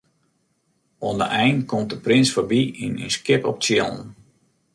Oan 1.05 1.17
de 1.17 1.27
ein 1.43 1.57
komt 1.69 1.89
de 1.91 1.99
prins 2.05 2.29
foarby 2.33 2.61
yn 2.85 2.95
in 3.05 3.11
skip 3.17 3.43
op 3.51 3.57
tsjillen. 3.61 4.01